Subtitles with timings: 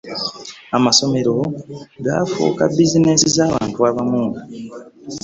[0.77, 1.33] Amasomero
[2.05, 4.23] gaafuuka bizineesi z'abantu abamu.